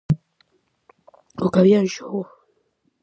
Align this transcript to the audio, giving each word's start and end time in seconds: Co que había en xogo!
Co 1.39 1.51
que 1.51 1.59
había 1.61 1.79
en 1.83 1.89
xogo! 1.95 2.21